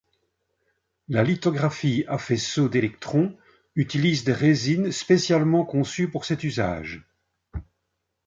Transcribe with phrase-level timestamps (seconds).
[1.09, 3.37] La lithographie à faisceau d'électrons
[3.75, 7.05] utilise des résines spécialement conçues pour cet usage.